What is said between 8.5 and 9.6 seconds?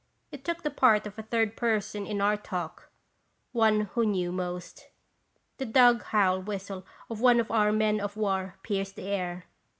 pierced the air.